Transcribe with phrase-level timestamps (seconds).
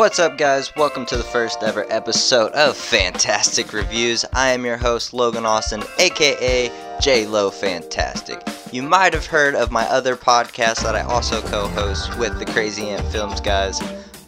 [0.00, 0.74] What's up, guys?
[0.76, 4.24] Welcome to the first ever episode of Fantastic Reviews.
[4.32, 8.40] I am your host, Logan Austin, aka J Lo Fantastic.
[8.72, 12.46] You might have heard of my other podcast that I also co host with the
[12.46, 13.78] Crazy Ant Films guys.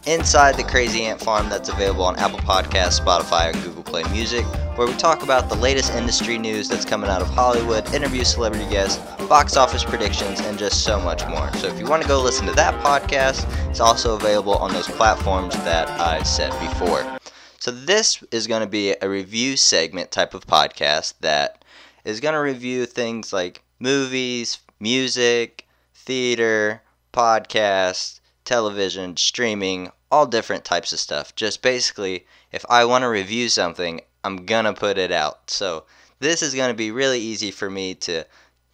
[0.05, 4.43] Inside the Crazy Ant Farm, that's available on Apple Podcasts, Spotify, and Google Play Music,
[4.75, 8.69] where we talk about the latest industry news that's coming out of Hollywood, interview celebrity
[8.69, 11.49] guests, box office predictions, and just so much more.
[11.53, 14.87] So if you want to go listen to that podcast, it's also available on those
[14.87, 17.19] platforms that I said before.
[17.59, 21.63] So this is going to be a review segment type of podcast that
[22.03, 26.81] is going to review things like movies, music, theater,
[27.13, 31.35] podcasts, television, streaming, all different types of stuff.
[31.35, 35.49] Just basically, if I want to review something, I'm going to put it out.
[35.49, 35.85] So
[36.19, 38.25] this is going to be really easy for me to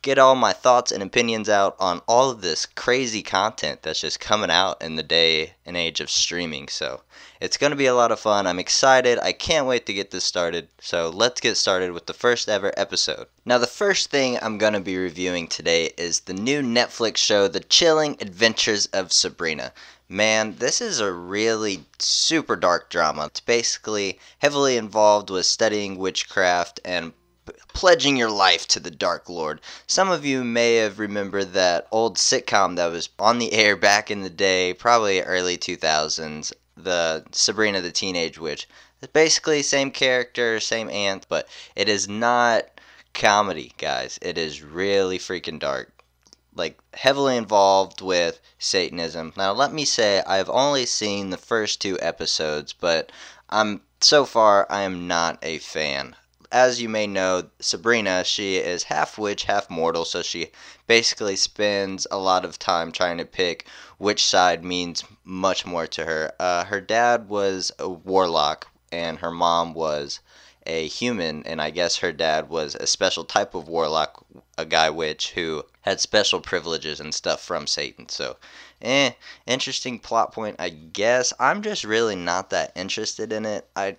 [0.02, 4.20] get all my thoughts and opinions out on all of this crazy content that's just
[4.20, 6.68] coming out in the day and age of streaming.
[6.70, 7.02] So
[7.42, 8.48] it's going to be a lot of fun.
[8.48, 9.20] I'm excited.
[9.20, 10.70] I can't wait to get this started.
[10.80, 13.28] So let's get started with the first ever episode.
[13.46, 17.48] Now, the first thing I'm going to be reviewing today is the new Netflix show,
[17.48, 19.74] The Chilling Adventures of Sabrina.
[20.08, 23.28] Man, this is a really super dark drama.
[23.28, 27.14] It's basically heavily involved with studying witchcraft and
[27.80, 29.62] pledging your life to the Dark Lord.
[29.88, 34.12] Some of you may have remembered that old sitcom that was on the air back
[34.12, 38.68] in the day, probably early 2000s, the Sabrina the Teenage Witch.
[39.02, 42.66] It's basically same character, same aunt, but it is not
[43.14, 44.20] comedy, guys.
[44.22, 46.04] It is really freaking dark.
[46.54, 49.32] Like heavily involved with Satanism.
[49.38, 53.10] Now, let me say I've only seen the first two episodes, but
[53.50, 56.18] I'm so far I am not a fan
[56.52, 60.52] as you may know, Sabrina, she is half witch, half mortal, so she
[60.88, 66.06] basically spends a lot of time trying to pick which side means much more to
[66.06, 66.32] her.
[66.40, 70.20] Uh, her dad was a warlock, and her mom was
[70.66, 74.26] a human, and I guess her dad was a special type of warlock,
[74.58, 78.10] a guy witch who had special privileges and stuff from Satan.
[78.10, 78.38] So,
[78.82, 79.12] eh,
[79.46, 81.32] interesting plot point, I guess.
[81.40, 83.68] I'm just really not that interested in it.
[83.76, 83.98] I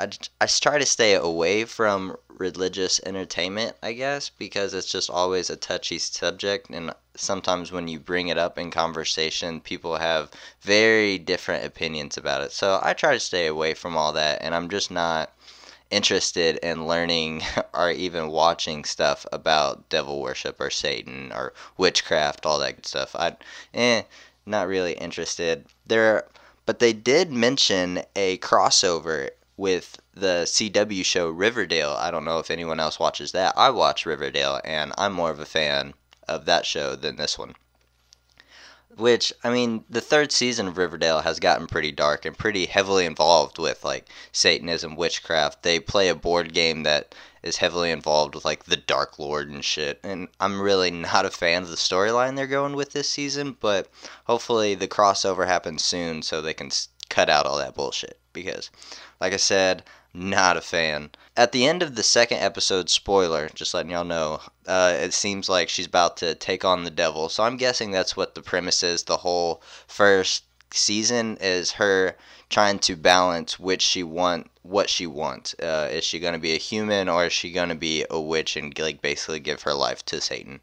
[0.00, 0.08] I,
[0.40, 5.56] I try to stay away from religious entertainment, I guess, because it's just always a
[5.56, 6.70] touchy subject.
[6.70, 10.30] And sometimes when you bring it up in conversation, people have
[10.62, 12.52] very different opinions about it.
[12.52, 14.40] So I try to stay away from all that.
[14.40, 15.34] And I'm just not
[15.90, 17.42] interested in learning
[17.74, 23.14] or even watching stuff about devil worship or Satan or witchcraft, all that good stuff.
[23.14, 23.36] I,
[23.74, 24.04] eh,
[24.46, 25.66] not really interested.
[25.86, 26.26] There,
[26.64, 29.28] but they did mention a crossover
[29.60, 31.94] with the CW show Riverdale.
[31.98, 33.52] I don't know if anyone else watches that.
[33.58, 35.92] I watch Riverdale, and I'm more of a fan
[36.26, 37.54] of that show than this one.
[38.96, 43.04] Which, I mean, the third season of Riverdale has gotten pretty dark and pretty heavily
[43.04, 45.62] involved with, like, Satanism, witchcraft.
[45.62, 49.62] They play a board game that is heavily involved with, like, the Dark Lord and
[49.62, 50.00] shit.
[50.02, 53.90] And I'm really not a fan of the storyline they're going with this season, but
[54.24, 56.70] hopefully the crossover happens soon so they can
[57.10, 58.18] cut out all that bullshit.
[58.32, 58.70] Because
[59.20, 59.82] like I said,
[60.12, 61.10] not a fan.
[61.36, 65.48] At the end of the second episode, spoiler, just letting y'all know, uh, it seems
[65.48, 67.28] like she's about to take on the devil.
[67.28, 69.04] So I'm guessing that's what the premise is.
[69.04, 72.16] The whole first season is her
[72.48, 75.54] trying to balance which she want, what she wants.
[75.62, 78.20] Uh, is she going to be a human or is she going to be a
[78.20, 80.60] witch and like basically give her life to Satan?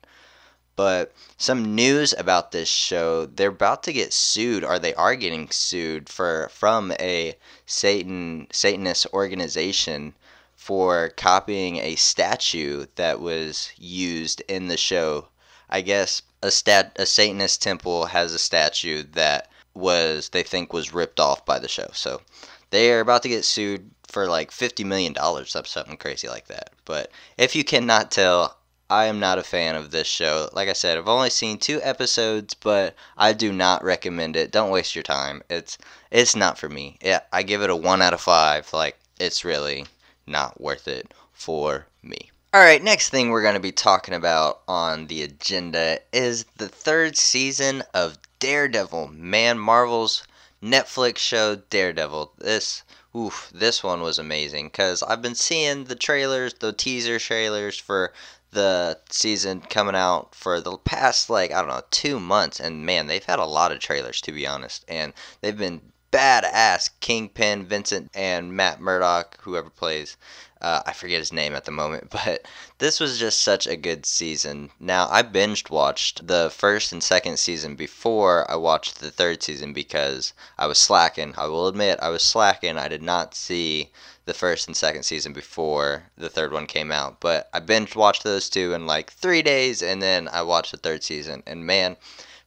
[0.77, 5.49] But some news about this show, they're about to get sued or they are getting
[5.49, 10.13] sued for from a Satan Satanist organization
[10.55, 15.29] for copying a statue that was used in the show.
[15.67, 20.93] I guess a stat a Satanist temple has a statue that was they think was
[20.93, 21.89] ripped off by the show.
[21.93, 22.21] So
[22.69, 26.47] they are about to get sued for like fifty million dollars, or something crazy like
[26.47, 26.71] that.
[26.85, 28.56] But if you cannot tell,
[28.89, 30.49] I am not a fan of this show.
[30.53, 34.49] Like I said, I've only seen two episodes, but I do not recommend it.
[34.49, 35.43] Don't waste your time.
[35.49, 35.77] It's
[36.09, 36.97] it's not for me.
[37.01, 38.71] Yeah, I give it a one out of five.
[38.71, 39.87] Like it's really
[40.25, 42.31] not worth it for me.
[42.53, 46.69] All right, next thing we're going to be talking about on the agenda is the
[46.69, 49.09] third season of Daredevil.
[49.09, 50.23] Man, Marvel's
[50.63, 52.31] Netflix show Daredevil.
[52.37, 57.77] This oof, this one was amazing cuz I've been seeing the trailers, the teaser trailers
[57.77, 58.13] for
[58.57, 63.05] the season coming out for the past like I don't know two months, and man,
[63.05, 68.09] they've had a lot of trailers to be honest, and they've been badass Kingpin, Vincent,
[68.13, 70.17] and Matt Murdock, whoever plays.
[70.59, 72.45] Uh, I forget his name at the moment, but
[72.79, 74.71] this was just such a good season.
[74.79, 79.73] Now, I binged watched the first and second season before I watched the third season
[79.73, 81.35] because I was slacking.
[81.37, 82.77] I will admit, I was slacking.
[82.77, 83.91] I did not see
[84.25, 88.23] the first and second season before the third one came out, but I binge watched
[88.23, 91.97] those two in like three days, and then I watched the third season, and man,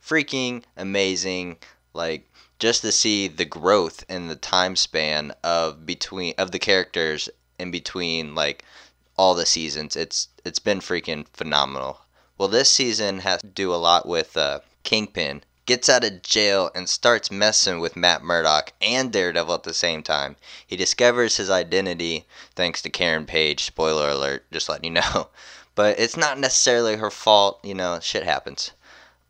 [0.05, 1.57] freaking amazing!
[1.95, 2.31] Like,
[2.61, 7.29] just to see the growth in the time span of between of the characters
[7.59, 8.65] in between like
[9.17, 9.97] all the seasons.
[9.97, 12.01] It's it's been freaking phenomenal.
[12.39, 15.43] Well, this season has to do a lot with uh, Kingpin.
[15.67, 20.03] Gets out of jail and starts messing with Matt Murdock and Daredevil at the same
[20.03, 20.37] time.
[20.67, 23.65] He discovers his identity thanks to Karen Page.
[23.65, 25.29] Spoiler alert, just letting you know.
[25.75, 28.73] But it's not necessarily her fault, you know, shit happens.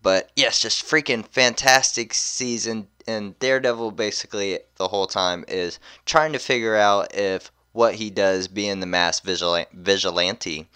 [0.03, 2.89] But yes, just freaking fantastic season.
[3.11, 8.47] And Daredevil basically the whole time is trying to figure out if what he does,
[8.47, 10.69] being the mass vigilante,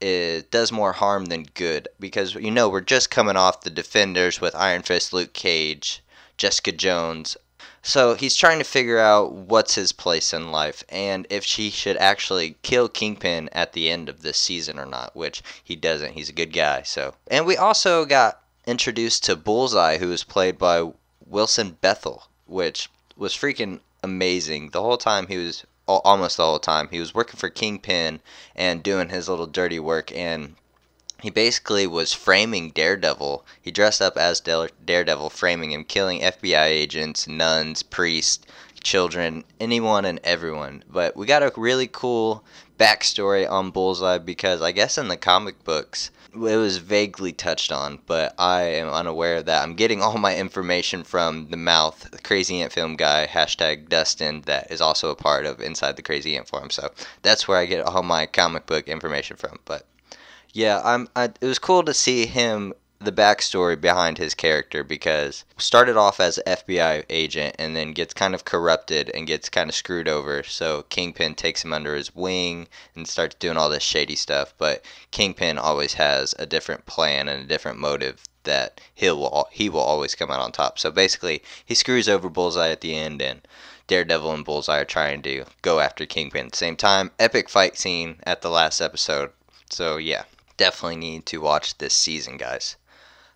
[0.00, 1.88] it does more harm than good.
[1.98, 6.02] Because, you know, we're just coming off the Defenders with Iron Fist, Luke Cage,
[6.36, 7.36] Jessica Jones.
[7.82, 11.96] So he's trying to figure out what's his place in life and if she should
[11.96, 16.12] actually kill Kingpin at the end of this season or not, which he doesn't.
[16.12, 16.82] He's a good guy.
[16.82, 20.92] So, and we also got introduced to Bullseye, who was played by
[21.32, 24.68] Wilson Bethel, which was freaking amazing.
[24.70, 26.88] The whole time he was almost the whole time.
[26.90, 28.20] He was working for Kingpin
[28.54, 30.56] and doing his little dirty work, and
[31.22, 33.46] he basically was framing Daredevil.
[33.62, 38.44] He dressed up as Daredevil, framing him, killing FBI agents, nuns, priests,
[38.82, 40.84] children, anyone and everyone.
[40.86, 42.44] But we got a really cool
[42.78, 47.98] backstory on Bullseye because I guess in the comic books, it was vaguely touched on,
[48.06, 49.62] but I am unaware of that.
[49.62, 54.42] I'm getting all my information from the mouth, the Crazy Ant Film guy, hashtag Dustin,
[54.42, 56.70] that is also a part of Inside the Crazy Ant Farm.
[56.70, 56.90] So
[57.22, 59.58] that's where I get all my comic book information from.
[59.64, 59.84] But
[60.52, 61.08] yeah, I'm.
[61.16, 66.20] I, it was cool to see him the backstory behind his character because started off
[66.20, 70.08] as an FBI agent and then gets kind of corrupted and gets kind of screwed
[70.08, 70.42] over.
[70.42, 74.54] So Kingpin takes him under his wing and starts doing all this shady stuff.
[74.58, 79.68] But Kingpin always has a different plan and a different motive that he will he
[79.68, 80.78] will always come out on top.
[80.78, 83.46] So basically, he screws over Bullseye at the end and.
[83.88, 87.10] Daredevil and Bullseye are trying to go after Kingpin at the same time.
[87.18, 89.32] Epic fight scene at the last episode.
[89.70, 90.22] So yeah,
[90.56, 92.76] definitely need to watch this season, guys.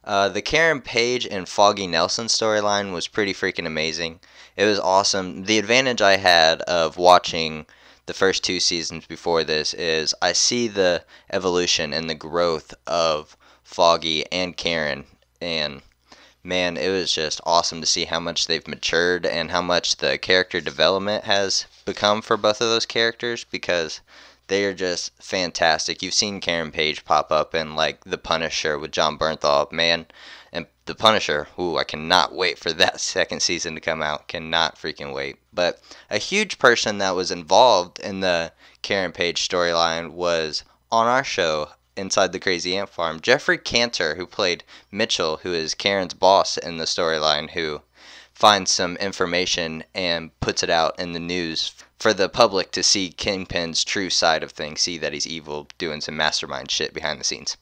[0.06, 4.20] Uh, the Karen Page and Foggy Nelson storyline was pretty freaking amazing.
[4.56, 5.44] It was awesome.
[5.44, 7.66] The advantage I had of watching
[8.06, 13.36] the first two seasons before this is I see the evolution and the growth of
[13.64, 15.06] Foggy and Karen.
[15.40, 15.82] And
[16.44, 20.18] man, it was just awesome to see how much they've matured and how much the
[20.18, 24.00] character development has become for both of those characters because
[24.48, 26.02] they are just fantastic.
[26.02, 30.06] You've seen Karen Page pop up in like The Punisher with Jon Bernthal, man,
[30.52, 31.48] and The Punisher.
[31.58, 34.28] Ooh, I cannot wait for that second season to come out.
[34.28, 35.38] Cannot freaking wait.
[35.52, 38.52] But a huge person that was involved in the
[38.82, 40.62] Karen Page storyline was
[40.92, 43.20] on our show inside the Crazy Ant Farm.
[43.20, 44.62] Geoffrey Cantor, who played
[44.92, 47.82] Mitchell, who is Karen's boss in the storyline, who
[48.32, 53.10] finds some information and puts it out in the news for the public to see
[53.10, 57.24] Kingpin's true side of things, see that he's evil, doing some mastermind shit behind the
[57.24, 57.56] scenes.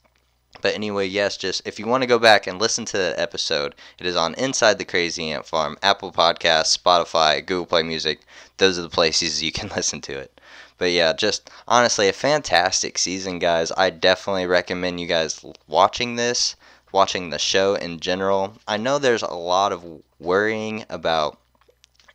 [0.61, 3.75] But anyway, yes, just if you want to go back and listen to that episode,
[3.99, 8.21] it is on Inside the Crazy Ant Farm, Apple Podcasts, Spotify, Google Play Music.
[8.57, 10.41] Those are the places you can listen to it.
[10.77, 13.71] But yeah, just honestly, a fantastic season, guys.
[13.77, 16.55] I definitely recommend you guys watching this,
[16.91, 18.57] watching the show in general.
[18.67, 19.85] I know there's a lot of
[20.19, 21.37] worrying about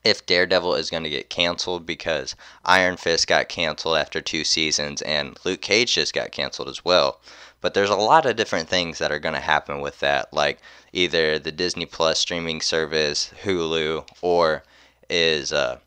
[0.05, 5.03] if Daredevil is going to get canceled because Iron Fist got canceled after two seasons
[5.03, 7.21] and Luke Cage just got canceled as well.
[7.61, 10.61] But there's a lot of different things that are going to happen with that, like
[10.93, 14.63] either the Disney Plus streaming service, Hulu, or
[15.11, 15.79] is uh,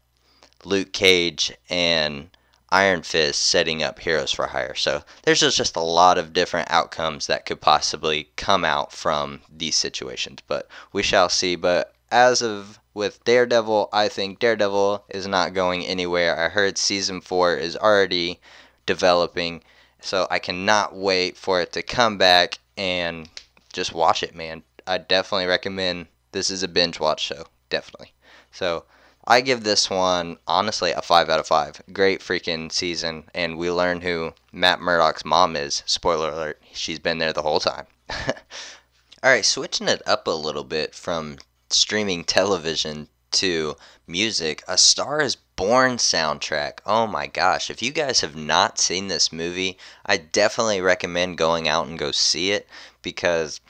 [0.64, 2.30] Luke Cage and
[2.70, 4.76] Iron Fist setting up Heroes for Hire.
[4.76, 9.42] So there's just, just a lot of different outcomes that could possibly come out from
[9.50, 10.40] these situations.
[10.48, 11.56] But we shall see.
[11.56, 16.40] But as of with Daredevil, I think Daredevil is not going anywhere.
[16.40, 18.40] I heard season 4 is already
[18.86, 19.64] developing,
[20.00, 23.28] so I cannot wait for it to come back and
[23.74, 24.62] just watch it, man.
[24.86, 28.14] I definitely recommend this is a binge watch show, definitely.
[28.52, 28.86] So,
[29.26, 31.82] I give this one honestly a 5 out of 5.
[31.94, 35.82] Great freaking season and we learn who Matt Murdock's mom is.
[35.88, 37.88] Spoiler alert, she's been there the whole time.
[38.10, 41.38] All right, switching it up a little bit from
[41.74, 43.76] streaming television to
[44.08, 46.80] music, A Star is Born soundtrack.
[46.86, 51.68] Oh my gosh, if you guys have not seen this movie, I definitely recommend going
[51.68, 52.68] out and go see it
[53.04, 53.62] because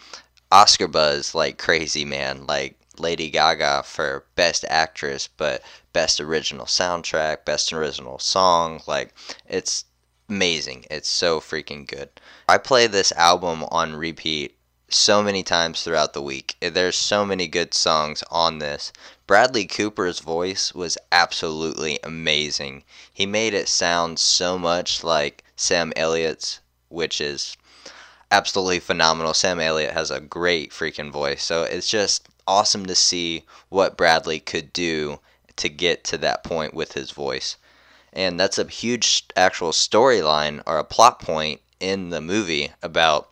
[0.52, 2.48] Oscar buzz like crazy, man.
[2.48, 5.62] Like Lady Gaga for Best Actress, but
[5.94, 8.82] Best Original Soundtrack, Best Original Song.
[8.88, 9.14] Like,
[9.48, 9.86] it's
[10.30, 10.86] amazing.
[10.90, 12.10] It's so freaking good.
[12.48, 14.56] I play this album on repeat
[14.90, 16.56] so many times throughout the week.
[16.60, 18.92] There's so many good songs on this.
[19.26, 22.84] Bradley Cooper's voice was absolutely amazing.
[23.12, 26.60] He made it sound so much like Sam Elliott's,
[26.90, 27.58] which is
[28.32, 29.34] absolutely phenomenal.
[29.34, 31.44] Sam Elliott has a great freaking voice.
[31.44, 35.20] So it's just awesome to see what Bradley could do
[35.56, 37.58] to get to that point with his voice.
[38.12, 43.30] And that's a huge actual storyline or a plot point in the movie about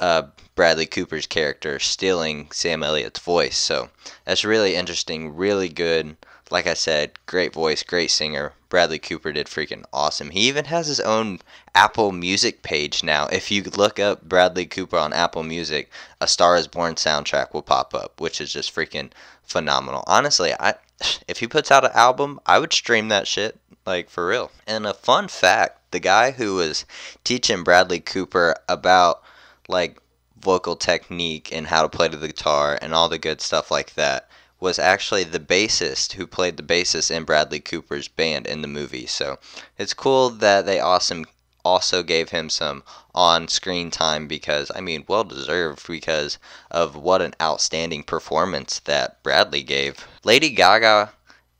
[0.00, 0.22] uh,
[0.58, 3.56] Bradley Cooper's character stealing Sam Elliott's voice.
[3.56, 3.90] So
[4.24, 6.16] that's really interesting, really good.
[6.50, 8.54] Like I said, great voice, great singer.
[8.68, 10.30] Bradley Cooper did freaking awesome.
[10.30, 11.38] He even has his own
[11.76, 13.28] Apple Music page now.
[13.28, 17.62] If you look up Bradley Cooper on Apple Music, A Star is Born soundtrack will
[17.62, 19.12] pop up, which is just freaking
[19.44, 20.02] phenomenal.
[20.08, 20.74] Honestly, I
[21.28, 24.50] if he puts out an album, I would stream that shit like for real.
[24.66, 26.84] And a fun fact, the guy who was
[27.22, 29.22] teaching Bradley Cooper about
[29.68, 30.00] like
[30.40, 34.28] vocal technique and how to play the guitar and all the good stuff like that
[34.60, 39.06] was actually the bassist who played the bassist in Bradley Cooper's band in the movie.
[39.06, 39.38] So
[39.78, 41.26] it's cool that they awesome
[41.64, 42.82] also gave him some
[43.14, 46.38] on-screen time because I mean well deserved because
[46.70, 50.06] of what an outstanding performance that Bradley gave.
[50.24, 51.12] Lady Gaga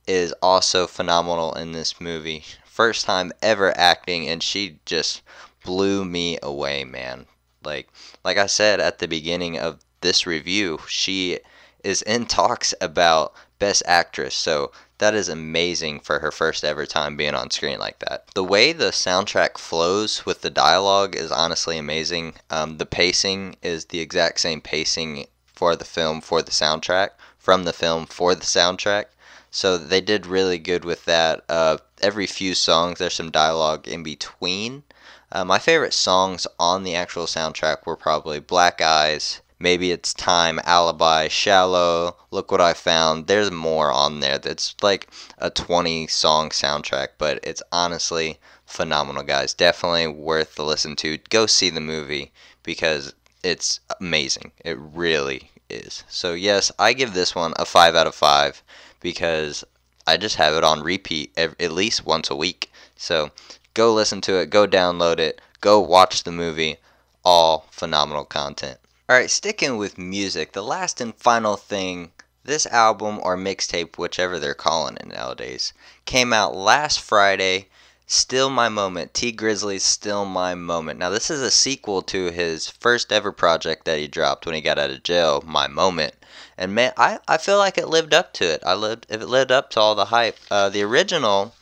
[0.07, 2.45] is also phenomenal in this movie.
[2.65, 5.21] First time ever acting and she just
[5.65, 7.27] blew me away, man.
[7.65, 7.89] Like
[8.25, 11.41] like I said at the beginning of this review, she
[11.85, 14.35] is in talks about best actress.
[14.35, 18.27] So that is amazing for her first ever time being on screen like that.
[18.35, 22.35] The way the soundtrack flows with the dialogue is honestly amazing.
[22.51, 27.65] Um, the pacing is the exact same pacing for the film for the soundtrack from
[27.65, 29.07] the film for the soundtrack.
[29.51, 31.43] So they did really good with that.
[31.49, 34.83] Uh, every few songs, there's some dialogue in between.
[35.31, 40.59] Uh, my favorite songs on the actual soundtrack were probably Black Eyes, Maybe It's Time,
[40.65, 43.27] Alibi, Shallow, Look What I Found.
[43.27, 44.39] There's more on there.
[44.39, 49.53] That's like a 20 song soundtrack, but it's honestly phenomenal, guys.
[49.53, 51.19] Definitely worth the listen to.
[51.29, 52.33] Go see the movie
[52.63, 54.53] because it's amazing.
[54.65, 56.05] It really is.
[56.09, 58.63] So, yes, I give this one a 5 out of 5
[59.01, 59.63] because
[60.07, 62.73] I just have it on repeat at least once a week.
[62.97, 63.31] So,
[63.79, 66.79] Go listen to it, go download it, go watch the movie.
[67.25, 68.81] All phenomenal content.
[69.09, 72.11] Alright, sticking with music, the last and final thing
[72.43, 75.73] this album or mixtape, whichever they're calling it nowadays,
[76.07, 77.69] came out last Friday.
[78.05, 79.15] Still My Moment.
[79.15, 80.99] Tee Grizzley's Still My Moment.
[80.99, 84.61] Now, this is a sequel to his first ever project that he dropped when he
[84.61, 86.15] got out of jail, My Moment.
[86.57, 88.61] And man, I, I feel like it lived up to it.
[88.67, 90.37] I lived if it lived up to all the hype.
[90.51, 91.55] Uh, the original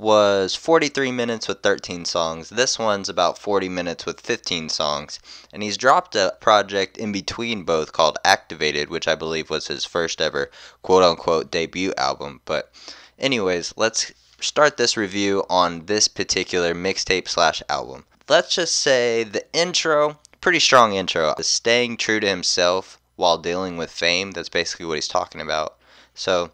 [0.00, 2.48] was 43 minutes with 13 songs.
[2.48, 5.20] This one's about 40 minutes with 15 songs.
[5.52, 9.84] And he's dropped a project in between both called Activated, which I believe was his
[9.84, 10.50] first ever
[10.82, 12.40] quote unquote debut album.
[12.46, 12.72] But,
[13.18, 18.06] anyways, let's start this review on this particular mixtape slash album.
[18.26, 23.76] Let's just say the intro, pretty strong intro, is staying true to himself while dealing
[23.76, 24.30] with fame.
[24.30, 25.76] That's basically what he's talking about.
[26.14, 26.52] So,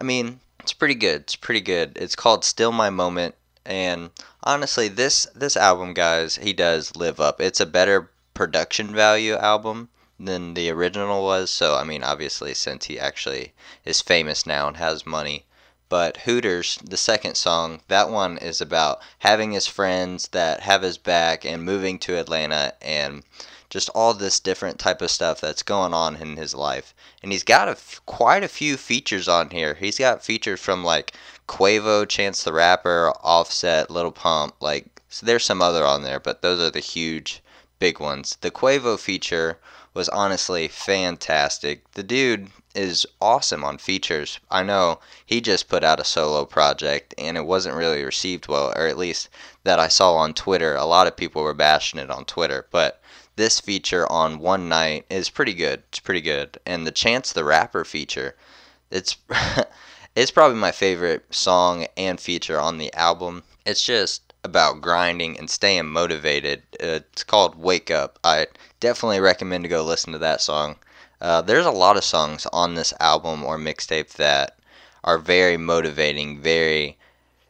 [0.00, 1.20] I mean, it's pretty good.
[1.20, 1.92] It's pretty good.
[1.94, 4.10] It's called Still My Moment and
[4.42, 7.40] honestly this this album guys, he does live up.
[7.40, 11.52] It's a better production value album than the original was.
[11.52, 13.54] So I mean, obviously since he actually
[13.84, 15.46] is famous now and has money,
[15.88, 20.98] but Hooters, the second song, that one is about having his friends that have his
[20.98, 23.22] back and moving to Atlanta and
[23.70, 26.94] just all this different type of stuff that's going on in his life.
[27.22, 29.74] And he's got quite a few features on here.
[29.74, 31.12] He's got features from like
[31.48, 34.54] Quavo, Chance the Rapper, Offset, Lil Pump.
[34.60, 37.42] Like so there's some other on there, but those are the huge
[37.78, 38.36] big ones.
[38.40, 39.58] The Quavo feature
[39.94, 41.90] was honestly fantastic.
[41.92, 44.38] The dude is awesome on features.
[44.50, 48.74] I know he just put out a solo project and it wasn't really received well,
[48.76, 49.30] or at least
[49.64, 50.74] that I saw on Twitter.
[50.76, 53.00] A lot of people were bashing it on Twitter, but
[53.36, 55.82] this feature on One Night is pretty good.
[55.90, 56.58] It's pretty good.
[56.66, 58.34] And the Chance the Rapper feature,
[58.90, 59.16] it's
[60.16, 63.44] it's probably my favorite song and feature on the album.
[63.66, 66.62] It's just about grinding and staying motivated.
[66.80, 68.18] It's called Wake Up.
[68.24, 68.46] I
[68.80, 70.76] definitely recommend to go listen to that song.
[71.20, 74.58] Uh, there's a lot of songs on this album or mixtape that
[75.04, 76.96] are very motivating, very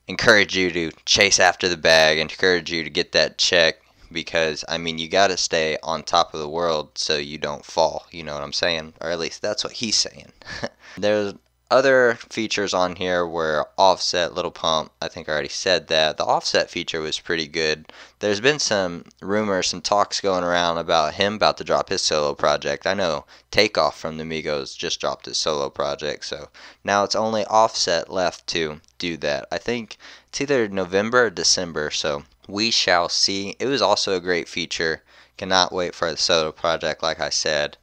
[0.09, 3.76] encourage you to chase after the bag, encourage you to get that check
[4.13, 7.65] because I mean you got to stay on top of the world so you don't
[7.65, 8.07] fall.
[8.11, 8.95] You know what I'm saying?
[9.01, 10.33] Or at least that's what he's saying.
[10.99, 11.35] There's
[11.71, 16.25] other features on here were offset Lil Pump i think i already said that the
[16.25, 21.35] offset feature was pretty good there's been some rumors some talks going around about him
[21.35, 25.39] about to drop his solo project i know takeoff from the migos just dropped his
[25.39, 26.49] solo project so
[26.85, 29.97] now it's only offset left to do that i think
[30.29, 35.03] it's either november or december so we shall see it was also a great feature
[35.37, 37.76] cannot wait for the solo project like i said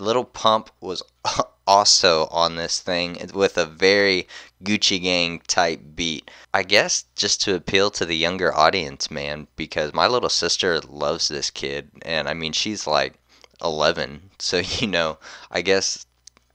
[0.00, 1.02] Lil Pump was
[1.66, 4.26] also on this thing with a very
[4.64, 6.30] Gucci Gang type beat.
[6.54, 11.28] I guess just to appeal to the younger audience, man, because my little sister loves
[11.28, 11.90] this kid.
[12.02, 13.14] And I mean, she's like
[13.62, 14.30] 11.
[14.38, 15.18] So, you know,
[15.50, 16.06] I guess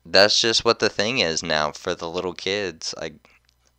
[0.06, 2.96] that's just what the thing is now for the little kids.
[3.00, 3.14] Like,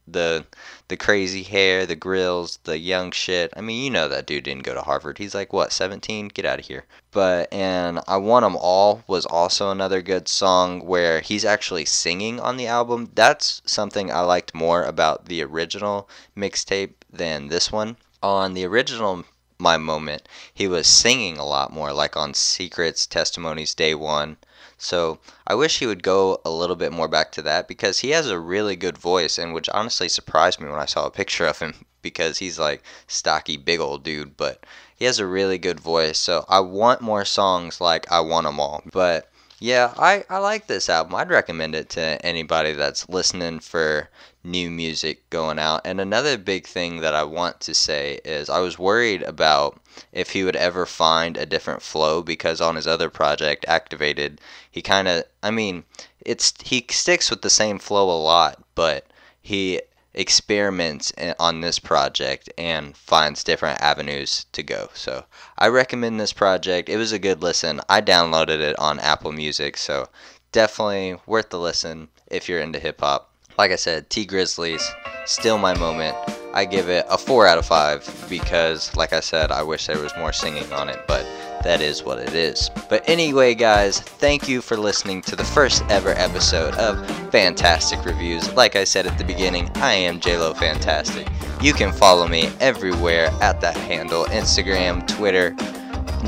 [0.08, 0.46] the
[0.88, 3.52] the crazy hair, the grills, the young shit.
[3.56, 5.18] I mean, you know that dude didn't go to Harvard.
[5.18, 6.28] He's like what, 17?
[6.28, 6.84] Get out of here.
[7.10, 12.38] But and I Want 'Em All was also another good song where he's actually singing
[12.38, 13.10] on the album.
[13.14, 17.96] That's something I liked more about the original mixtape than this one.
[18.22, 19.24] On the original
[19.58, 24.36] my moment, he was singing a lot more like on Secrets, Testimonies, Day 1
[24.78, 28.10] so I wish he would go a little bit more back to that because he
[28.10, 31.46] has a really good voice, and which honestly surprised me when I saw a picture
[31.46, 34.64] of him because he's like stocky, big old dude, but
[34.94, 36.18] he has a really good voice.
[36.18, 38.82] So I want more songs like I Want 'Em All.
[38.92, 41.14] But yeah, I, I like this album.
[41.14, 44.10] I'd recommend it to anybody that's listening for
[44.46, 45.82] new music going out.
[45.84, 49.80] And another big thing that I want to say is I was worried about
[50.12, 54.82] if he would ever find a different flow because on his other project, Activated, he
[54.82, 55.84] kind of, I mean,
[56.20, 59.06] it's he sticks with the same flow a lot, but
[59.42, 59.80] he
[60.14, 64.88] experiments on this project and finds different avenues to go.
[64.94, 65.26] So
[65.58, 66.88] I recommend this project.
[66.88, 67.80] It was a good listen.
[67.88, 70.08] I downloaded it on Apple Music, so
[70.52, 73.30] definitely worth the listen if you're into hip hop.
[73.58, 74.86] Like I said, Tee Grizzley's,
[75.24, 76.16] still my moment.
[76.52, 79.98] I give it a 4 out of 5 because, like I said, I wish there
[79.98, 81.26] was more singing on it, but
[81.62, 82.70] that is what it is.
[82.88, 88.52] But anyway, guys, thank you for listening to the first ever episode of Fantastic Reviews.
[88.54, 91.26] Like I said at the beginning, I am JLo Fantastic.
[91.60, 95.56] You can follow me everywhere at that handle Instagram, Twitter,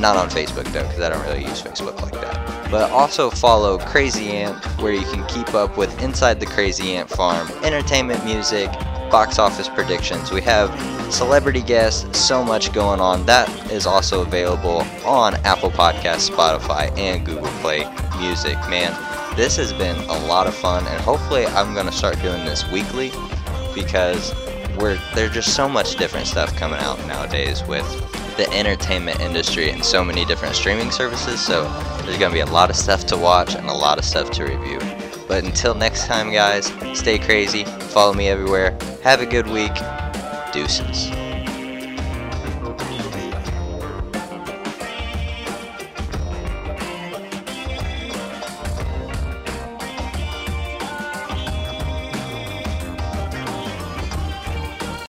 [0.01, 2.71] not on Facebook though, because I don't really use Facebook like that.
[2.71, 7.09] But also follow Crazy Ant, where you can keep up with Inside the Crazy Ant
[7.09, 8.71] Farm, entertainment music,
[9.11, 10.31] box office predictions.
[10.31, 10.71] We have
[11.13, 13.25] celebrity guests, so much going on.
[13.27, 18.57] That is also available on Apple Podcasts, Spotify, and Google Play Music.
[18.69, 18.93] Man,
[19.37, 22.71] this has been a lot of fun, and hopefully, I'm going to start doing this
[22.71, 23.13] weekly
[23.75, 24.35] because
[24.79, 27.87] we're there's just so much different stuff coming out nowadays with
[28.39, 31.45] the entertainment industry and so many different streaming services.
[31.45, 31.65] So
[32.05, 34.31] there's going to be a lot of stuff to watch and a lot of stuff
[34.31, 34.79] to review.
[35.27, 39.75] But until next time, guys, stay crazy, follow me everywhere, have a good week,
[40.53, 41.18] deuces.